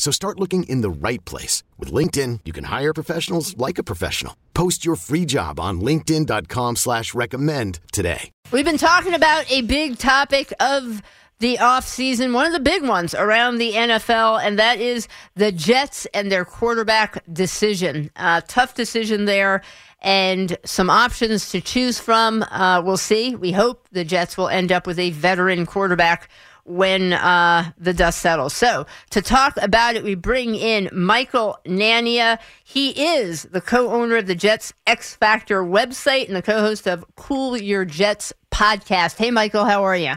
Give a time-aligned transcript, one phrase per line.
[0.00, 1.62] So start looking in the right place.
[1.78, 4.34] With LinkedIn, you can hire professionals like a professional.
[4.54, 8.30] Post your free job on linkedin.com slash recommend today.
[8.50, 11.02] We've been talking about a big topic of
[11.38, 16.06] the offseason, one of the big ones around the NFL, and that is the Jets
[16.14, 18.10] and their quarterback decision.
[18.16, 19.60] Uh, tough decision there
[20.00, 22.42] and some options to choose from.
[22.44, 23.36] Uh, we'll see.
[23.36, 26.30] We hope the Jets will end up with a veteran quarterback
[26.70, 28.54] when uh, the dust settles.
[28.54, 32.38] So, to talk about it, we bring in Michael Nania.
[32.64, 36.86] He is the co owner of the Jets X Factor website and the co host
[36.86, 39.18] of Cool Your Jets podcast.
[39.18, 40.14] Hey, Michael, how are you?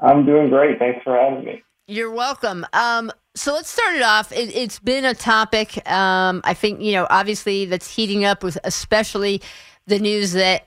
[0.00, 0.78] I'm doing great.
[0.78, 1.62] Thanks for having me.
[1.86, 2.64] You're welcome.
[2.72, 4.32] Um, so let's start it off.
[4.32, 8.58] It, has been a topic, um, I think, you know, obviously that's heating up with
[8.64, 9.42] especially
[9.86, 10.66] the news that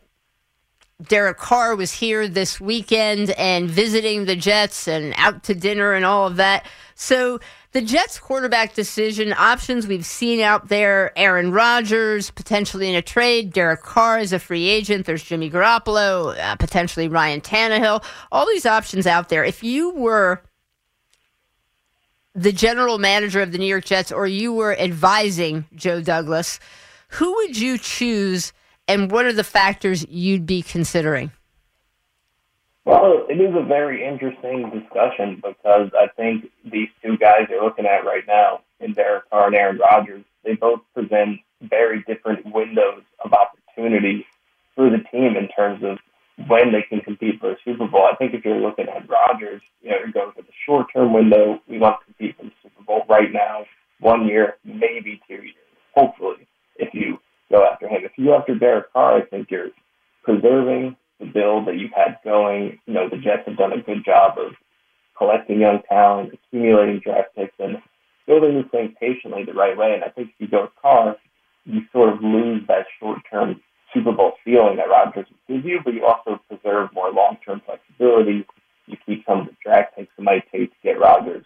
[1.07, 6.05] Derek Carr was here this weekend and visiting the Jets and out to dinner and
[6.05, 6.65] all of that.
[6.95, 7.39] So
[7.71, 13.51] the Jets quarterback decision options we've seen out there Aaron Rodgers potentially in a trade,
[13.51, 18.65] Derek Carr is a free agent, there's Jimmy Garoppolo, uh, potentially Ryan Tannehill, all these
[18.65, 19.43] options out there.
[19.43, 20.43] If you were
[22.35, 26.59] the general manager of the New York Jets or you were advising Joe Douglas,
[27.09, 28.53] who would you choose?
[28.87, 31.31] And what are the factors you'd be considering?
[32.85, 37.85] Well, it is a very interesting discussion because I think these two guys you're looking
[37.85, 43.03] at right now, in Derek Carr and Aaron Rodgers, they both present very different windows
[43.23, 44.25] of opportunity
[44.75, 45.97] for the team in terms of
[46.47, 48.07] when they can compete for a Super Bowl.
[48.11, 51.13] I think if you're looking at Rodgers, you know, you're going for the short term
[51.13, 51.61] window.
[51.67, 53.65] We want to compete for the Super Bowl right now,
[53.99, 55.55] one year, maybe two years,
[55.95, 57.19] hopefully, if you
[57.53, 58.03] go after him.
[58.03, 59.69] If you go after Derek Carr, I think you're
[60.23, 62.79] preserving the build that you've had going.
[62.85, 64.53] You know, the Jets have done a good job of
[65.17, 67.77] collecting young talent, accumulating draft picks, and
[68.25, 69.93] building this thing patiently the right way.
[69.93, 71.15] And I think if you go with Carr,
[71.65, 73.61] you sort of lose that short-term
[73.93, 78.45] Super Bowl feeling that Rodgers gives you, but you also preserve more long-term flexibility.
[78.87, 81.45] You keep some of the draft picks it might take to get Rodgers,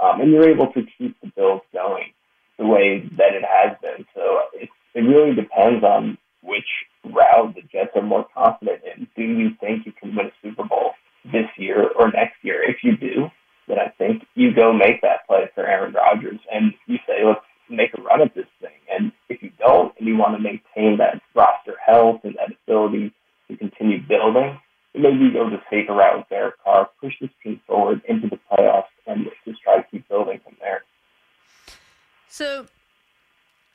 [0.00, 2.12] um, and you're able to keep the build going
[2.58, 4.06] the way that it has been.
[4.14, 6.64] So it's it really depends on which
[7.04, 9.06] route the Jets are more confident in.
[9.14, 10.92] Do you think you can win a Super Bowl
[11.24, 12.62] this year or next year?
[12.68, 13.30] If you do,
[13.68, 17.40] then I think you go make that play for Aaron Rodgers and you say, let's
[17.68, 18.70] make a run at this thing.
[18.90, 23.12] And if you don't and you want to maintain that roster health and that ability
[23.50, 24.58] to continue building,
[24.94, 28.38] maybe you go the safer route with Derek Carr, push this team forward into the
[28.50, 30.84] playoffs and just try to keep building from there.
[32.28, 32.66] So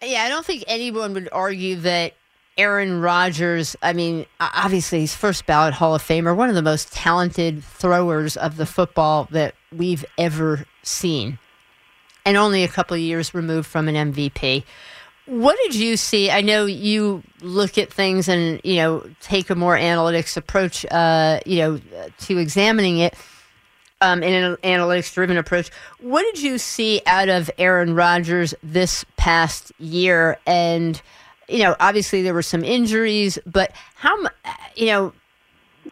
[0.04, 2.14] yeah, I don't think anyone would argue that
[2.58, 6.92] Aaron Rodgers, I mean, obviously he's first ballot Hall of Famer, one of the most
[6.92, 11.40] talented throwers of the football that we've ever seen,
[12.26, 14.66] and only a couple of years removed from an MVP.
[15.26, 16.30] What did you see?
[16.30, 21.40] I know you look at things and you know take a more analytics approach, uh,
[21.46, 21.80] you know,
[22.20, 23.16] to examining it
[24.02, 25.70] um, in an analytics driven approach.
[26.00, 30.38] What did you see out of Aaron Rodgers this past year?
[30.46, 31.02] And,
[31.48, 34.18] you know, obviously there were some injuries, but how,
[34.76, 35.14] you know,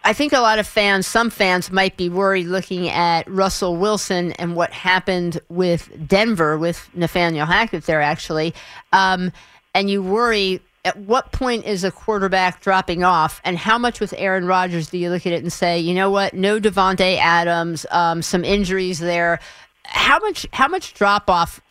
[0.04, 4.34] I think a lot of fans, some fans might be worried looking at Russell Wilson
[4.34, 8.54] and what happened with Denver with Nathaniel Hackett there, actually.
[8.94, 9.32] Um,
[9.74, 14.14] and you worry at what point is a quarterback dropping off, and how much with
[14.18, 17.86] Aaron Rodgers do you look at it and say, you know what, no Davante Adams,
[17.92, 19.40] um, some injuries there.
[19.84, 21.62] How much how much drop off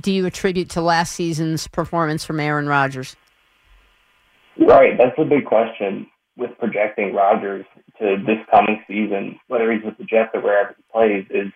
[0.00, 3.16] do you attribute to last season's performance from Aaron Rodgers?
[4.58, 7.64] Right, that's a big question with projecting Rodgers
[7.98, 11.52] to this coming season, whether he's with the Jets or wherever he plays, is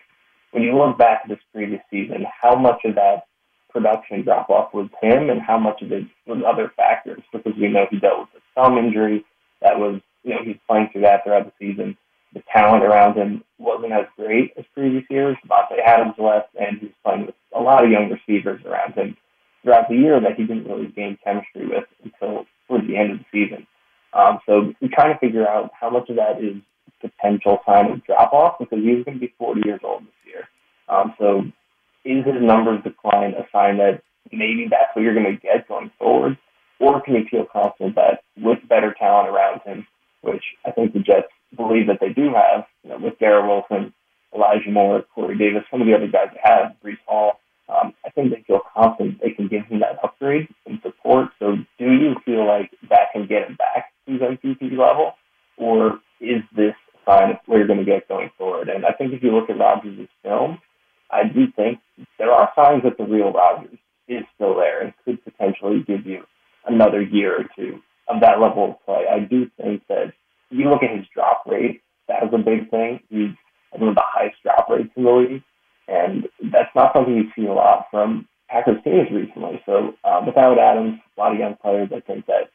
[0.51, 3.23] when you look back at this previous season, how much of that
[3.71, 7.67] production drop off was him and how much of it was other factors because we
[7.67, 9.25] know he dealt with a thumb injury
[9.61, 11.97] that was, you know, he's playing through that throughout the season.
[12.33, 15.37] The talent around him wasn't as great as previous years.
[15.45, 19.17] Davante Adams left, and he's playing with a lot of young receivers around him
[19.63, 23.19] throughout the year that he didn't really gain chemistry with until towards the end of
[23.19, 23.67] the season.
[24.13, 26.61] Um, so we're trying to figure out how much of that is
[27.01, 30.47] potential sign of drop off because he's going to be 40 years old this year.
[30.87, 31.43] Um, so
[32.05, 34.01] is his numbers decline a sign that
[34.31, 36.37] maybe that's what you're going to get going forward?
[36.79, 39.85] Or can you feel confident that with better talent around him,
[40.21, 43.93] which I think the Jets believe that they do have, you know, with Garrett Wilson,
[44.33, 47.39] Elijah Moore, Corey Davis, some of the other guys they have, Breece Hall,
[47.69, 51.29] um, I think they feel confident they can give him that upgrade and support.
[51.39, 55.13] So do you feel like that can get him back to his MVP level?
[55.57, 58.69] Or is this a sign of where you're going to get going forward?
[58.69, 60.59] And I think if you look at Rodgers' film,
[61.11, 61.79] I do think
[62.17, 63.77] there are signs that the real Rodgers
[64.07, 66.23] is still there and could potentially give you
[66.65, 69.05] another year or two of that level of play.
[69.09, 70.13] I do think that
[70.49, 72.99] you look at his drop rate, that was a big thing.
[73.09, 73.31] He's
[73.71, 75.43] one of the highest drop rates in the league.
[75.87, 79.61] And that's not something you see a lot from Packers teams recently.
[79.65, 82.51] So um, without Adams, a lot of young players, I think that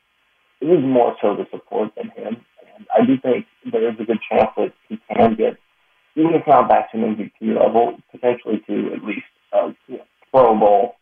[0.60, 2.44] it is more so the support than him.
[2.76, 5.56] And I do think there is a good chance that he can get,
[6.14, 10.04] even if not back to an MVP level, potentially to at least a you know,
[10.30, 10.96] Pro Bowl,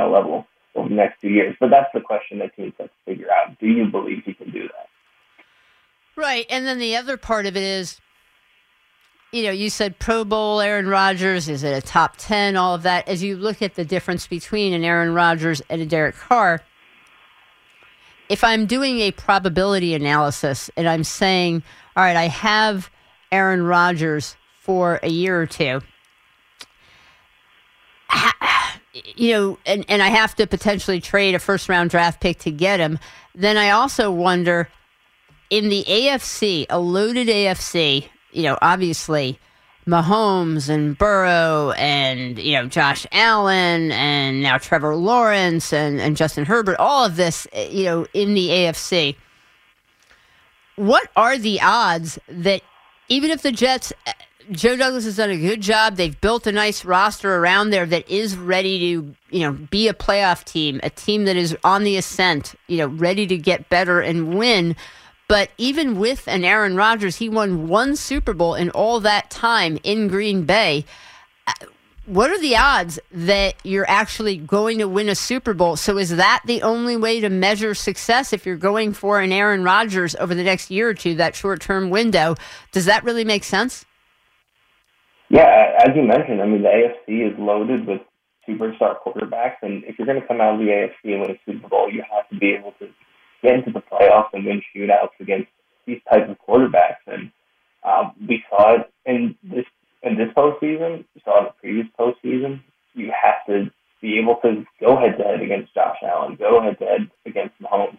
[0.00, 1.56] top 10 kind of level over the next two years.
[1.60, 3.58] But that's the question that teams have to figure out.
[3.58, 4.88] Do you believe he can do that?
[6.16, 6.46] Right.
[6.50, 8.00] And then the other part of it is
[9.32, 12.82] you know, you said Pro Bowl Aaron Rodgers, is it a top 10, all of
[12.82, 13.08] that.
[13.08, 16.62] As you look at the difference between an Aaron Rodgers and a Derek Carr,
[18.28, 21.62] if I'm doing a probability analysis and I'm saying,
[21.96, 22.90] all right, I have
[23.30, 25.80] Aaron Rodgers for a year or two,
[28.92, 32.50] you know, and, and I have to potentially trade a first round draft pick to
[32.50, 32.98] get him,
[33.34, 34.68] then I also wonder
[35.50, 39.38] in the AFC, a loaded AFC, you know, obviously
[39.86, 46.44] Mahomes and Burrow and, you know, Josh Allen and now Trevor Lawrence and, and Justin
[46.44, 49.16] Herbert, all of this, eh, you know, in the AFC.
[50.76, 52.62] What are the odds that
[53.08, 54.12] even if the Jets, eh,
[54.50, 58.08] Joe Douglas has done a good job, they've built a nice roster around there that
[58.08, 61.96] is ready to, you know, be a playoff team, a team that is on the
[61.96, 64.76] ascent, you know, ready to get better and win
[65.30, 69.78] but even with an Aaron Rodgers, he won one Super Bowl in all that time
[69.84, 70.84] in Green Bay.
[71.46, 71.52] Uh,
[72.04, 75.76] what are the odds that you're actually going to win a Super Bowl?
[75.76, 79.62] So is that the only way to measure success if you're going for an Aaron
[79.62, 82.34] Rodgers over the next year or two, that short term window?
[82.72, 83.84] Does that really make sense?
[85.30, 88.00] Yeah, as you mentioned, I mean, the AFC is loaded with
[88.48, 91.40] superstar quarterbacks, and if you're going to come out of the AFC and win a
[91.46, 92.88] Super Bowl, you have to be able to
[93.40, 95.48] get into the playoffs and win shootouts against
[95.86, 97.06] these types of quarterbacks.
[97.06, 97.30] And
[97.84, 99.66] um, we saw it in this
[100.02, 101.04] in this postseason.
[101.14, 102.60] We saw it in the previous postseason.
[102.94, 103.70] You have to
[104.02, 107.54] be able to go head to head against Josh Allen, go head to head against
[107.62, 107.98] Mahomes,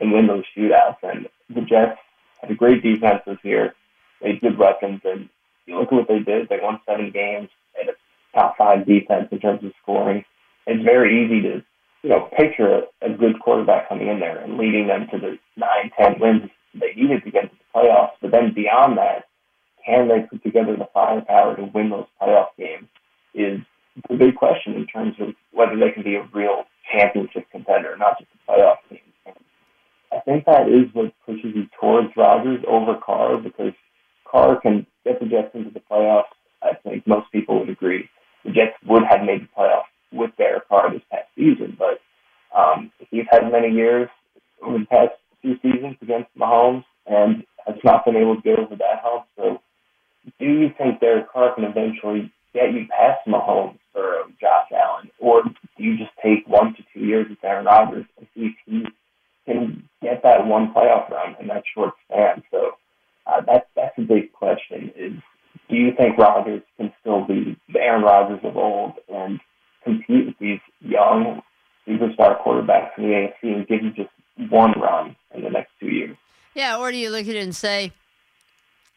[0.00, 0.98] and win those shootouts.
[1.02, 1.98] And the Jets
[2.40, 3.74] had a great defense this year.
[4.22, 5.28] They had good weapons, and
[5.68, 6.48] you look at what they did.
[6.48, 7.48] They won seven games.
[7.74, 10.24] Had a top five defense in terms of scoring.
[10.66, 11.64] It's very easy to
[12.02, 15.38] you know, picture a, a good quarterback coming in there and leading them to the
[15.56, 18.12] nine, ten wins they needed to get to the playoffs.
[18.20, 19.24] But then beyond that,
[19.84, 22.88] can they put together the firepower to win those playoff games?
[23.34, 23.60] Is
[24.08, 28.18] the big question in terms of whether they can be a real championship contender, not
[28.18, 28.98] just a playoff team.
[30.12, 33.72] I think that is what pushes you towards Rodgers over Carr because
[34.24, 36.34] Carr can get the Jets into the playoffs.
[36.62, 38.08] I think most people would agree
[38.44, 41.76] the Jets would have made the playoffs with Derek Carr this past season.
[41.78, 42.00] But
[42.56, 44.08] um, he's had many years
[44.62, 45.12] over the past
[45.42, 49.26] few seasons against Mahomes and has not been able to get over that hump.
[49.36, 49.60] So,
[50.38, 55.42] do you think Derek Carr can eventually get you past Mahomes or Josh Allen, or
[55.42, 58.84] do you just take one to two years with Aaron Rodgers and see if he
[59.46, 62.42] can get that one playoff run in that short span?
[62.50, 62.72] So,
[63.28, 64.90] uh, that's that's a big question.
[64.96, 65.12] Is
[65.68, 69.38] do you think Rodgers can still be the Aaron Rodgers of old and
[69.84, 71.42] compete with these young
[71.86, 74.10] superstar quarterbacks in the AFC and give you just
[74.50, 76.16] one run in the next two years.
[76.54, 77.92] Yeah, or do you look at it and say,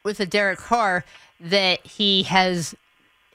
[0.04, 1.04] with a Derek Carr,
[1.40, 2.76] that he has,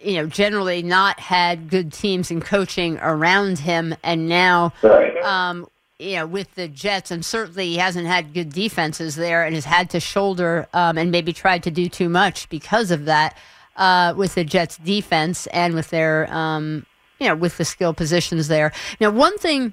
[0.01, 5.17] you know, generally not had good teams and coaching around him, and now, right.
[5.23, 9.55] um, you know, with the Jets, and certainly he hasn't had good defenses there, and
[9.55, 13.37] has had to shoulder um, and maybe tried to do too much because of that
[13.77, 16.85] uh, with the Jets defense and with their um,
[17.19, 18.73] you know, with the skill positions there.
[19.01, 19.73] Now, one thing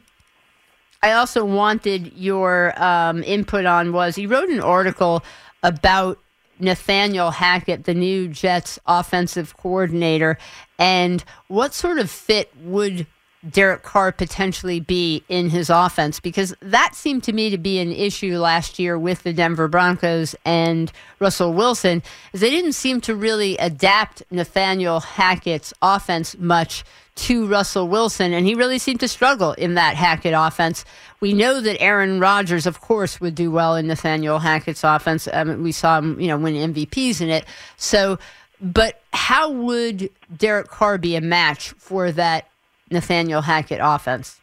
[1.02, 5.24] I also wanted your um, input on was you wrote an article
[5.62, 6.20] about
[6.60, 10.38] Nathaniel Hackett, the new Jets offensive coordinator,
[10.80, 13.06] and what sort of fit would
[13.50, 16.20] Derek Carr potentially be in his offense?
[16.20, 20.36] Because that seemed to me to be an issue last year with the Denver Broncos
[20.46, 26.84] and Russell Wilson, is they didn't seem to really adapt Nathaniel Hackett's offense much
[27.16, 30.84] to Russell Wilson, and he really seemed to struggle in that Hackett offense.
[31.20, 35.28] We know that Aaron Rodgers, of course, would do well in Nathaniel Hackett's offense.
[35.32, 37.46] I mean, we saw him, you know, win MVPs in it.
[37.78, 38.18] So,
[38.60, 42.48] but how would Derek Carr be a match for that
[42.92, 44.40] Nathaniel Hackett offense?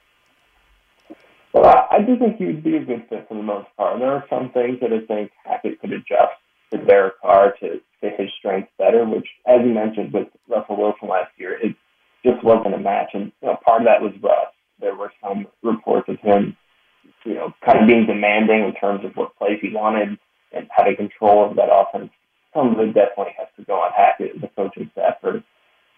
[1.53, 3.99] Well, I, I do think he would be a good fit for the most part.
[3.99, 6.35] There are some things that I think Hackett could adjust
[6.71, 11.09] to Derek Carr to fit his strengths better, which, as you mentioned with Russell Wilson
[11.09, 11.75] last year, it
[12.25, 13.11] just wasn't a match.
[13.15, 14.53] And you know, part of that was Russ.
[14.81, 16.57] There were some reports of him,
[17.25, 20.19] you know, kind of being demanding in terms of what plays he wanted
[20.53, 22.11] and having control of that offense.
[22.55, 25.43] Some of it definitely has to go on Hackett, the coaching staff, for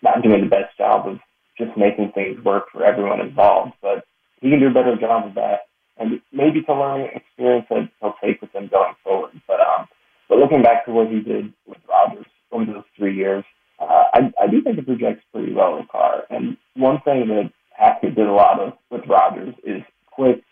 [0.03, 1.19] not doing the best job of
[1.65, 3.73] just making things work for everyone involved.
[3.83, 4.05] But
[4.41, 7.89] he can do a better job of that, and maybe it's a learning experience that
[8.01, 9.33] he'll take with him going forward.
[9.47, 9.89] But um,
[10.29, 13.45] but looking back to what he did with Rodgers over those three years,
[13.79, 16.25] uh, I, I do think it projects pretty well in Carr.
[16.31, 20.43] And one thing that Hackett did a lot of with Rodgers is quick,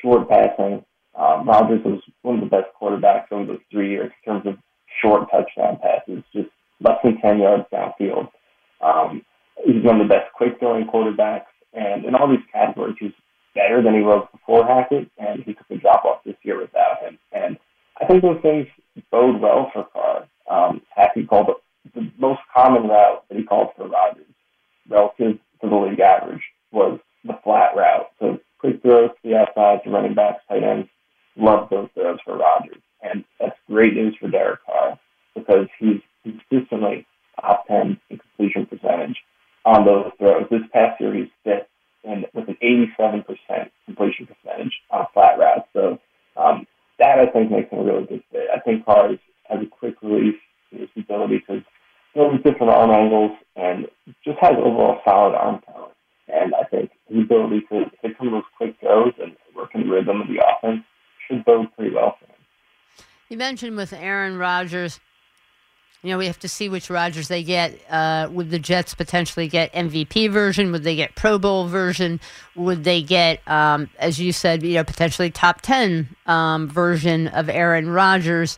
[0.00, 0.84] short passing.
[1.14, 2.02] Um, Rodgers was
[18.20, 18.66] think those things
[19.10, 20.26] bode well for Carr.
[20.48, 21.56] Um, Hackett called it
[21.94, 24.26] the most common route that he called for Rodgers
[24.88, 26.42] relative to the league average
[26.72, 28.10] was the flat route.
[28.18, 30.88] So quick throws to the outside to running backs, tight ends.
[31.36, 32.82] Love those throws for Rodgers.
[33.02, 34.98] And that's great news for Derek Carr
[35.34, 37.06] because he's consistently
[37.40, 39.16] top 10 in completion percentage
[39.64, 40.46] on those throws.
[40.50, 41.66] This past year, he's fifth
[42.04, 43.24] and with an 87%
[43.84, 45.68] completion percentage on flat routes.
[45.72, 45.98] So
[46.36, 46.66] um,
[46.98, 48.48] that I think makes him a really good fit.
[48.54, 49.10] I think Carr
[49.48, 51.64] has a quick release, his ability to
[52.14, 53.86] throws different arm angles and
[54.24, 55.92] just has overall solid arm talent.
[56.28, 57.66] And I think his ability
[58.30, 60.84] those quick throws and working the rhythm of the offense
[61.26, 62.36] should bode pretty well for him.
[63.28, 65.00] You mentioned with Aaron Rodgers,
[66.02, 67.80] you know, we have to see which Rodgers they get.
[67.90, 70.70] Uh, would the Jets potentially get MVP version?
[70.70, 72.20] Would they get Pro Bowl version?
[72.54, 77.48] Would they get, um, as you said, you know, potentially top 10 um, version of
[77.48, 78.56] Aaron Rodgers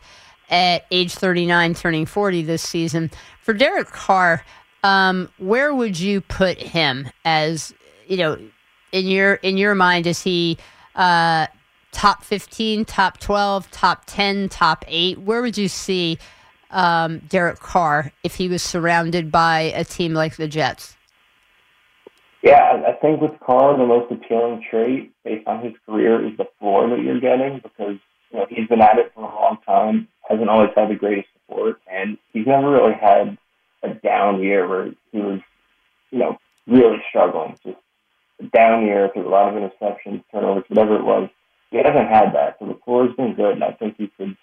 [0.49, 3.09] at age 39, turning 40 this season?
[3.41, 4.43] For Derek Carr,
[4.83, 7.73] um, where would you put him as,
[8.07, 8.37] you know,
[8.91, 10.57] in your in your mind, is he
[10.95, 11.47] uh,
[11.91, 15.19] top 15, top 12, top 10, top 8?
[15.19, 16.17] Where would you see
[16.71, 20.95] um, Derek Carr if he was surrounded by a team like the Jets?
[22.41, 26.47] Yeah, I think with Carr, the most appealing trait based on his career is the
[26.57, 27.97] floor that you're getting because
[28.31, 31.27] you know he's been at it for a long time, hasn't always had the greatest
[31.33, 33.37] support, and he's never really had
[33.83, 35.39] a down year where he was,
[36.11, 37.57] you know, really struggling.
[37.63, 37.77] Just
[38.53, 41.29] down year through a lot of interceptions, turnovers, whatever it was.
[41.71, 44.35] He hasn't had that, so has been good, and I think you could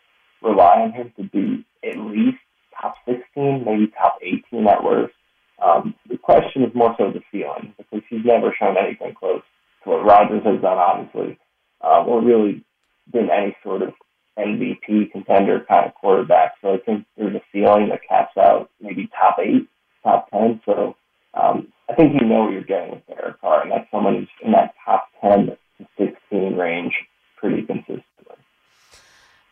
[0.43, 2.39] rely on him to be at least
[2.81, 5.15] top 16, maybe top 18 at worst.
[5.63, 9.43] Um, the question is more so the ceiling because he's never shown anything close
[9.83, 11.39] to what Rodgers has done, obviously,
[11.83, 12.65] uh, or really
[13.11, 13.95] been any sort of
[14.39, 16.55] MVP contender kind of quarterback.
[16.61, 19.67] So I think there's a ceiling that caps out maybe top eight,
[20.03, 20.61] top 10.
[20.67, 20.97] So
[21.37, 24.29] um, I think you know what you're getting with Derek Carr, and that's someone who's
[24.43, 25.57] in that top 10 to
[25.99, 26.95] 16 range
[27.37, 28.03] pretty consistently.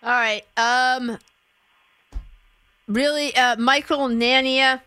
[0.03, 0.43] All right.
[0.57, 1.19] Um,
[2.89, 4.81] really, uh, Michael Nania.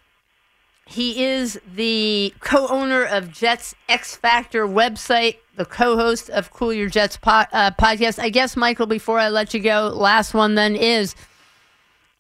[0.90, 7.18] He is the co-owner of Jets X Factor website, the co-host of Cool Your Jets
[7.18, 8.20] po- uh, podcast.
[8.20, 11.14] I guess, Michael, before I let you go, last one then is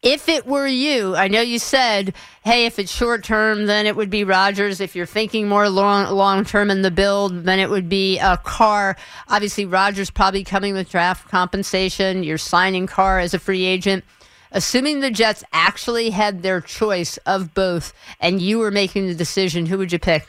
[0.07, 3.93] if it were you, I know you said, hey, if it's short term, then it
[3.97, 4.79] would be Rodgers.
[4.79, 8.37] If you're thinking more long long term in the build, then it would be a
[8.37, 8.95] Carr.
[9.27, 12.23] Obviously, Rodgers probably coming with draft compensation.
[12.23, 14.05] You're signing Carr as a free agent.
[14.53, 19.65] Assuming the Jets actually had their choice of both, and you were making the decision,
[19.65, 20.25] who would you pick?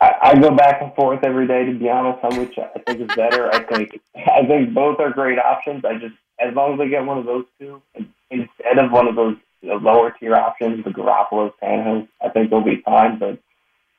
[0.00, 3.08] I, I go back and forth every day to be honest on which I think
[3.08, 3.54] is better.
[3.54, 5.84] I think I think both are great options.
[5.84, 7.82] I just as long as they get one of those two
[8.30, 12.50] instead of one of those you know, lower tier options, the Garoppolo, Tannehill, I think
[12.50, 13.18] they'll be fine.
[13.18, 13.40] But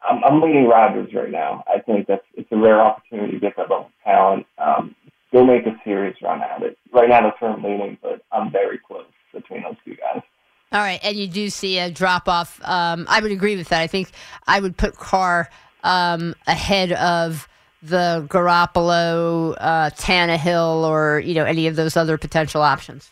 [0.08, 1.64] I'm, I'm leaning Rodgers right now.
[1.68, 4.46] I think that's it's a rare opportunity to get that level of talent.
[4.58, 4.96] Um,
[5.34, 6.78] go make a serious run at it.
[6.94, 10.22] Right now, that's where I'm leaning, but I'm very close between those two guys.
[10.72, 12.62] All right, and you do see a drop off.
[12.64, 13.82] Um, I would agree with that.
[13.82, 14.12] I think
[14.48, 15.50] I would put Carr
[15.84, 17.49] um, ahead of
[17.90, 23.10] the Garoppolo, uh, Tannehill, or you know any of those other potential options.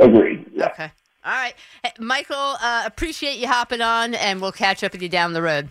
[0.00, 0.46] Agreed.
[0.52, 0.66] Yeah.
[0.66, 0.90] Okay.
[1.24, 2.36] All right, hey, Michael.
[2.36, 5.70] Uh, appreciate you hopping on, and we'll catch up with you down the road.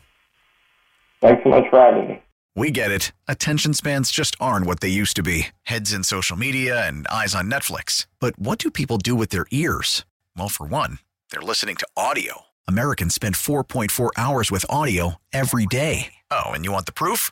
[1.22, 2.22] Thanks so much for having me.
[2.56, 3.12] We get it.
[3.28, 5.48] Attention spans just aren't what they used to be.
[5.64, 8.06] Heads in social media and eyes on Netflix.
[8.20, 10.06] But what do people do with their ears?
[10.38, 11.00] Well, for one,
[11.32, 12.42] they're listening to audio.
[12.68, 16.14] Americans spend 4.4 hours with audio every day.
[16.30, 17.32] Oh, and you want the proof?